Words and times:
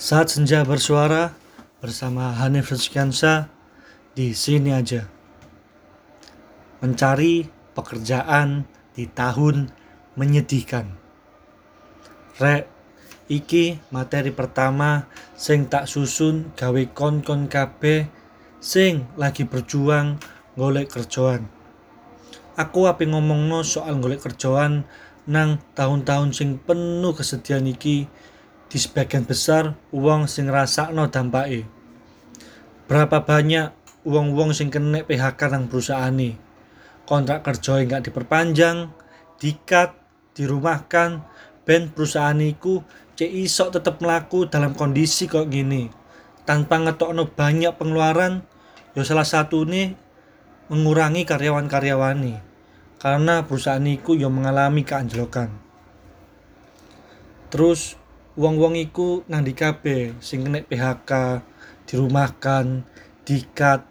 Saat 0.00 0.32
senja 0.32 0.64
bersuara 0.64 1.36
bersama 1.84 2.32
Hanif 2.32 2.72
Rizkiansa 2.72 3.52
di 4.16 4.32
sini 4.32 4.72
aja. 4.72 5.04
Mencari 6.80 7.44
pekerjaan 7.76 8.64
di 8.96 9.04
tahun 9.04 9.68
menyedihkan. 10.16 10.96
Rek, 12.40 12.64
iki 13.28 13.76
materi 13.92 14.32
pertama 14.32 15.04
sing 15.36 15.68
tak 15.68 15.84
susun 15.84 16.48
gawe 16.56 16.80
kon-kon 16.96 17.44
kabeh 17.52 18.08
sing 18.56 19.04
lagi 19.20 19.44
berjuang 19.44 20.16
golek 20.56 20.96
kerjaan. 20.96 21.44
Aku 22.56 22.88
ape 22.88 23.04
ngomongno 23.04 23.60
soal 23.60 24.00
golek 24.00 24.24
kerjaan 24.24 24.88
nang 25.28 25.60
tahun-tahun 25.76 26.32
sing 26.32 26.56
penuh 26.56 27.12
kesedihan 27.12 27.68
iki 27.68 28.08
di 28.70 28.78
sebagian 28.78 29.26
besar 29.26 29.74
uang 29.90 30.30
sing 30.30 30.46
rasakno 30.46 31.10
dampake. 31.10 31.66
Berapa 32.86 33.26
banyak 33.26 33.74
uang-uang 34.06 34.54
sing 34.54 34.70
kena 34.70 35.02
PHK 35.02 35.40
nang 35.50 35.66
perusahaan 35.66 36.14
nih. 36.14 36.38
Kontrak 37.04 37.42
kerja 37.42 37.82
yang 37.82 37.98
gak 37.98 38.06
diperpanjang, 38.06 38.94
dikat, 39.42 39.98
dirumahkan, 40.38 41.26
ben 41.66 41.90
perusahaan 41.90 42.38
iku 42.38 42.86
cek 43.18 43.28
isok 43.28 43.76
tetep 43.76 43.98
melaku 43.98 44.46
dalam 44.46 44.78
kondisi 44.78 45.26
kok 45.26 45.50
gini. 45.50 45.90
Tanpa 46.46 46.78
ngetokno 46.78 47.28
banyak 47.34 47.74
pengeluaran, 47.74 48.46
ya 48.94 49.02
salah 49.02 49.26
satu 49.26 49.66
nih 49.66 49.92
mengurangi 50.70 51.26
karyawan-karyawani 51.26 52.38
karena 53.02 53.42
perusahaan 53.44 53.82
iku 53.82 54.14
yang 54.14 54.32
mengalami 54.32 54.86
keanjlokan. 54.86 55.50
Terus 57.50 57.99
wong-wong 58.38 58.78
iku 58.78 59.26
nang 59.26 59.42
di 59.42 59.56
kabeh 59.56 60.14
sing 60.22 60.46
kena 60.46 60.62
PHK, 60.62 61.42
dirumahkan, 61.90 62.86
dikat, 63.26 63.82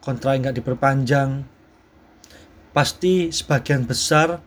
kontrak 0.00 0.40
nggak 0.40 0.56
diperpanjang. 0.56 1.44
Pasti 2.72 3.28
sebagian 3.28 3.84
besar 3.84 4.40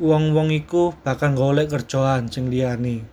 wong-wong 0.00 0.48
iku 0.48 0.96
bakal 1.04 1.36
golek 1.36 1.68
kerjaan 1.68 2.32
sing 2.32 2.48
liyane. 2.48 3.04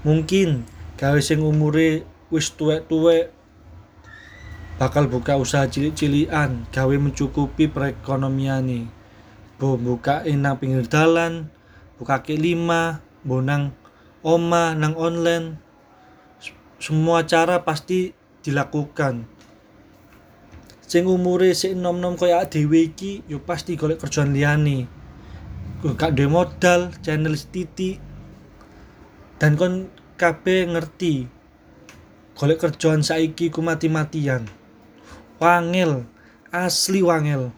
Mungkin 0.00 0.64
gawe 0.96 1.20
sing 1.20 1.44
umure 1.44 2.08
wis 2.32 2.56
tuwek-tuwek 2.56 3.36
bakal 4.80 5.12
buka 5.12 5.36
usaha 5.36 5.68
cilik-cilikan 5.68 6.64
gawe 6.72 6.94
mencukupi 6.96 7.68
perekonomiane. 7.68 8.88
Bo 9.60 9.76
buka 9.76 10.24
nang 10.24 10.56
pinggir 10.56 10.88
dalan, 10.88 11.52
buka 12.00 12.24
ke 12.24 12.32
lima, 12.32 13.04
bonang 13.20 13.76
oma 14.24 14.72
nang 14.76 14.96
online 14.96 15.60
semua 16.80 17.28
cara 17.28 17.60
pasti 17.60 18.16
dilakukan. 18.40 19.28
Sing 20.80 21.04
umure 21.06 21.52
sik 21.52 21.76
nom-nom 21.76 22.16
kaya 22.16 22.42
dhewe 22.48 22.90
iki 22.90 23.22
yo 23.28 23.38
pasti 23.44 23.76
golek 23.76 24.00
kerjaan 24.00 24.32
liyane. 24.32 24.88
Gak 25.80 26.16
duwe 26.16 26.28
modal 26.28 26.92
channel 27.04 27.36
titik 27.36 28.00
dan 29.40 29.56
kon 29.56 29.88
kabeh 30.16 30.68
ngerti 30.72 31.28
golek 32.36 32.58
kerjaan 32.60 33.04
saiki 33.04 33.52
ku 33.52 33.60
mati-matian. 33.60 34.48
Wangil 35.40 36.04
asli 36.50 37.00
wangil 37.04 37.54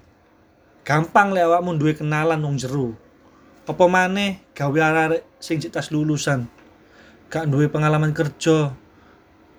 gampang 0.85 1.33
lek 1.33 1.47
awakmu 1.47 1.79
duwe 1.79 1.95
kenalan 1.95 2.43
wong 2.43 2.61
jero 2.61 2.99
apa 3.63 3.85
maneh 3.87 4.43
gawe 4.59 4.79
arek 4.91 5.23
sing 5.39 5.63
lulusan? 5.95 6.51
Gak 7.31 7.47
duwe 7.47 7.71
pengalaman 7.71 8.11
kerja. 8.11 8.75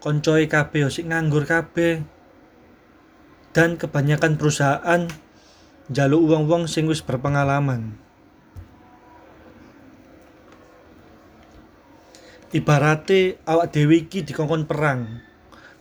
Koncoe 0.03 0.43
kabeh 0.51 0.91
sing 0.91 1.09
nganggur 1.15 1.47
kabeh. 1.47 2.03
Dan 3.55 3.79
kebanyakan 3.79 4.35
perusahaan 4.35 5.07
jaluk 5.87 6.21
uang-uang 6.27 6.67
sing 6.67 6.89
wis 6.89 6.99
berpengalaman. 6.99 7.95
Ibarate 12.53 13.41
awak 13.49 13.73
dewi 13.73 14.05
iki 14.05 14.21
dikongkon 14.21 14.69
perang 14.69 15.25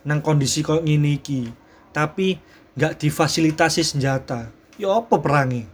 nang 0.03 0.25
kondisi 0.25 0.65
kok 0.65 0.81
ngene 0.81 1.21
iki 1.21 1.45
tapi 1.93 2.41
gak 2.73 2.97
difasilitasi 2.97 3.85
senjata. 3.85 4.49
Ya 4.81 4.89
apa 4.89 5.21
perangi 5.21 5.69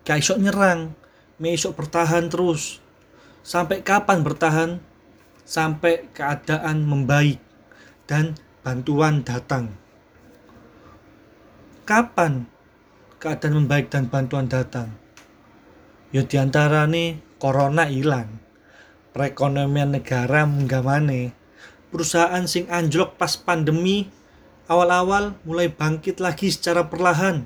gak 0.00 0.24
iso 0.24 0.40
nyerang 0.40 0.96
besok 1.40 1.80
bertahan 1.80 2.28
terus. 2.28 2.78
Sampai 3.40 3.80
kapan 3.80 4.20
bertahan? 4.20 4.70
Sampai 5.48 6.06
keadaan 6.12 6.84
membaik 6.84 7.40
dan 8.04 8.36
bantuan 8.62 9.24
datang. 9.24 9.72
Kapan 11.88 12.46
keadaan 13.18 13.64
membaik 13.64 13.90
dan 13.90 14.06
bantuan 14.06 14.46
datang? 14.46 14.94
Ya 16.14 16.22
di 16.22 16.36
antara 16.38 16.86
nih 16.86 17.18
corona 17.40 17.88
hilang. 17.88 18.38
Perekonomian 19.10 19.90
negara 19.90 20.46
menggamane. 20.46 21.34
Perusahaan 21.90 22.46
sing 22.46 22.70
anjlok 22.70 23.18
pas 23.18 23.34
pandemi 23.34 24.06
awal-awal 24.70 25.34
mulai 25.42 25.66
bangkit 25.66 26.22
lagi 26.22 26.54
secara 26.54 26.86
perlahan 26.86 27.42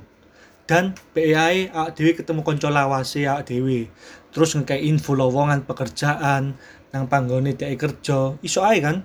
dan 0.65 0.97
PAI 1.13 1.69
awak 1.73 1.93
dewi 1.97 2.17
ketemu 2.17 2.41
konco 2.41 2.73
lawase 2.73 3.29
awak 3.29 3.53
dewi 3.53 3.93
terus 4.33 4.57
ngekei 4.57 4.89
info 4.89 5.13
lowongan 5.13 5.69
pekerjaan 5.69 6.57
nang 6.95 7.11
panggone 7.11 7.59
dhek 7.59 7.75
kerja. 7.75 8.39
Iso 8.39 8.63
ae 8.63 8.79
kan? 8.79 9.03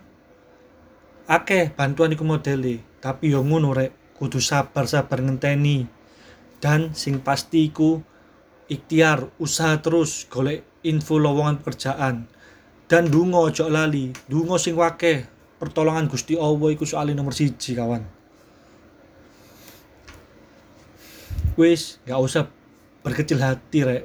Akeh 1.25 1.73
bantuan 1.73 2.13
iku 2.13 2.21
modeli 2.25 2.77
tapi 3.01 3.33
yo 3.33 3.41
ngono 3.41 3.73
rek 3.73 4.17
kudu 4.17 4.37
sabar-sabar 4.37 5.25
ngenteni. 5.25 5.89
Dan 6.59 6.91
sing 6.93 7.23
pasti 7.23 7.71
iku 7.71 7.97
ikhtiar 8.67 9.33
usaha 9.41 9.79
terus 9.81 10.27
golek 10.29 10.65
info 10.85 11.17
lowongan 11.17 11.61
pekerjaan. 11.65 12.29
Dan 12.89 13.09
dungo 13.09 13.45
ojo 13.45 13.69
lali 13.69 14.13
dungo 14.25 14.57
sing 14.57 14.77
wakeh 14.77 15.25
pertolongan 15.61 16.09
Gusti 16.09 16.37
Allah 16.37 16.69
iku 16.73 16.85
soal 16.89 17.13
nomor 17.13 17.37
siji 17.37 17.77
kawan 17.77 18.18
wis 21.59 21.99
gak 22.07 22.15
usah 22.15 22.47
berkecil 23.03 23.43
hati 23.43 23.83
rek. 23.83 24.03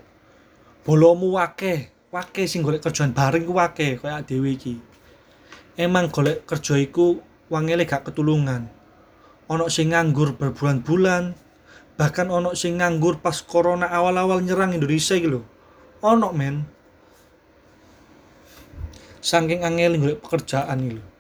Bolomu 0.82 1.38
wake 1.38 1.94
wake 2.10 2.50
sing 2.50 2.66
golek 2.66 2.82
kerjaan 2.82 3.15
bareng 3.15 3.47
ku 3.47 3.54
wake 3.54 4.03
kaya 4.03 4.26
dhewe 4.26 4.59
iki. 4.59 4.82
Emang 5.78 6.10
golek 6.10 6.43
kerja 6.43 6.75
iku 6.75 7.22
wangele 7.47 7.87
gak 7.87 8.10
ketulungan. 8.10 8.66
Ono 9.47 9.70
sing 9.70 9.94
nganggur 9.94 10.34
berbulan-bulan 10.34 11.38
bahkan 11.94 12.26
ono 12.26 12.59
sing 12.59 12.82
nganggur 12.82 13.22
pas 13.22 13.38
corona 13.47 13.87
awal-awal 13.87 14.43
nyerang 14.43 14.75
Indonesia 14.75 15.14
gitu 15.14 15.47
ono 16.03 16.34
men. 16.34 16.66
Saking 19.22 19.62
angel 19.62 20.03
golek 20.03 20.19
pekerjaan 20.26 20.78
gitu 20.91 21.14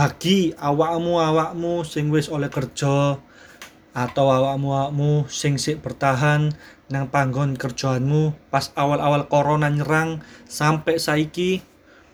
bagi 0.00 0.56
awakmu 0.56 1.20
awakmu 1.20 1.84
sing 1.84 2.08
wis 2.08 2.32
oleh 2.32 2.48
kerja 2.48 3.20
atau 4.00 4.32
awakmu-awakmu 4.32 5.28
sing 5.28 5.60
sik 5.60 5.84
bertahan 5.84 6.56
nang 6.88 7.12
panggon 7.12 7.60
kerjaanmu 7.60 8.32
pas 8.48 8.72
awal-awal 8.72 9.28
corona 9.28 9.68
nyerang 9.68 10.24
sampai 10.48 10.96
saiki 10.96 11.60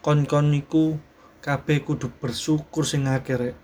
kon-kon 0.03 0.51
niku 0.51 0.99
kabeh 1.39 1.87
kudu 1.87 2.11
bersyukur 2.19 2.83
sing 2.83 3.07
akeh 3.07 3.55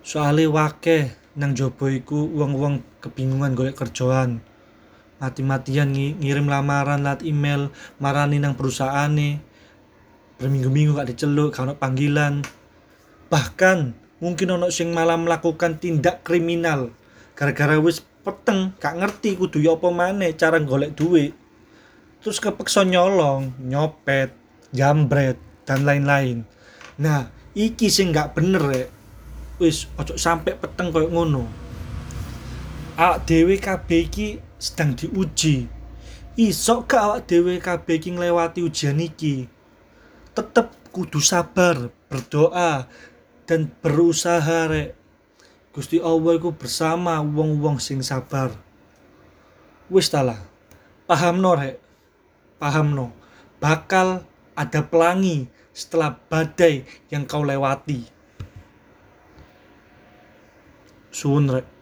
soale 0.00 0.46
wake 0.48 1.12
nang 1.38 1.54
jobo 1.54 1.86
iku 1.86 2.26
wong-wong 2.26 2.82
kebingungan 2.98 3.54
golek 3.54 3.78
kerjaan. 3.78 4.42
Mati-matian 5.20 5.92
ngirim 5.92 6.48
lamaran 6.48 7.04
lat 7.04 7.20
email 7.20 7.68
marani 8.00 8.40
nang 8.40 8.56
perusahaan 8.56 9.12
nih 9.12 9.36
berminggu-minggu 10.40 10.96
gak 10.96 11.12
diceluk 11.12 11.52
gak 11.52 11.76
panggilan. 11.76 12.40
Bahkan 13.28 13.99
mungkin 14.20 14.54
ono 14.54 14.68
sing 14.68 14.92
malah 14.92 15.16
melakukan 15.16 15.80
tindak 15.80 16.22
kriminal. 16.22 16.92
Gara-gara 17.34 17.80
wis 17.80 18.04
peteng 18.20 18.76
gak 18.76 19.00
ngerti 19.00 19.40
kudu 19.40 19.64
ya 19.64 19.74
apa 19.74 19.88
maneh 19.88 20.36
cara 20.36 20.60
golek 20.60 20.92
duit. 20.92 21.32
Terus 22.20 22.36
kepeksa 22.36 22.84
nyolong 22.84 23.56
nyopet 23.64 24.36
jambret 24.76 25.40
dan 25.64 25.88
lain-lain. 25.88 26.44
Nah 27.00 27.32
iki 27.56 27.88
sing 27.88 28.12
gak 28.12 28.36
bener 28.36 28.64
ya 28.70 28.86
wis 29.60 29.88
ojo 29.96 30.20
sampai 30.20 30.56
peteng 30.56 30.92
koyo 30.92 31.08
ngono. 31.08 31.44
Awak 33.00 33.24
dhewe 33.24 33.56
kabeh 33.56 34.04
iki 34.04 34.28
sedang 34.60 34.92
diuji. 34.92 35.64
Iso 36.36 36.84
gak 36.84 37.00
awak 37.00 37.20
dhewe 37.24 37.56
kabeh 37.56 37.96
iki 37.96 38.12
nglewati 38.12 38.60
ujian 38.60 39.00
iki? 39.00 39.48
Tetep 40.36 40.72
kudu 40.92 41.20
sabar 41.24 41.88
berdoa 42.12 42.84
dan 43.50 43.66
berusaha 43.82 44.70
rek. 44.70 44.94
Gusti 45.74 45.98
Allah 45.98 46.38
iku 46.38 46.54
bersama 46.54 47.18
wong-wong 47.18 47.82
sing 47.82 47.98
sabar. 47.98 48.54
Wis 49.90 50.06
talah 50.06 50.38
paham 51.10 51.42
no 51.42 51.58
rek. 51.58 51.82
Paham 52.62 52.94
no 52.94 53.10
bakal 53.58 54.22
ada 54.54 54.86
pelangi 54.86 55.50
setelah 55.74 56.14
badai 56.30 56.86
yang 57.10 57.26
kau 57.26 57.42
lewati. 57.42 58.06
Suwun 61.10 61.50
rek. 61.50 61.79